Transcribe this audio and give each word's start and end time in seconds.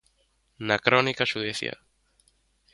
Na 0.67 0.77
crónica 0.85 1.29
xudicial. 1.31 1.77